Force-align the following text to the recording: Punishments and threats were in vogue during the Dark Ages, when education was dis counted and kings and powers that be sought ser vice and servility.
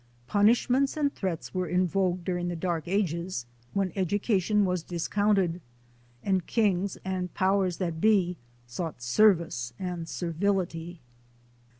Punishments 0.25 0.97
and 0.97 1.13
threats 1.13 1.53
were 1.53 1.67
in 1.67 1.85
vogue 1.85 2.23
during 2.23 2.47
the 2.47 2.55
Dark 2.55 2.87
Ages, 2.87 3.45
when 3.73 3.91
education 3.95 4.65
was 4.65 4.81
dis 4.81 5.07
counted 5.07 5.61
and 6.23 6.47
kings 6.47 6.97
and 7.05 7.31
powers 7.35 7.77
that 7.77 8.01
be 8.01 8.35
sought 8.65 9.03
ser 9.03 9.35
vice 9.35 9.73
and 9.77 10.09
servility. 10.09 10.99